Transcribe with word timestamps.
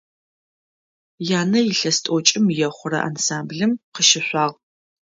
Янэ 1.39 1.59
илъэс 1.71 1.97
тӏокӏым 2.03 2.45
ехъурэ 2.67 2.99
ансамблым 3.07 3.71
къыщышъуагъ. 3.93 4.57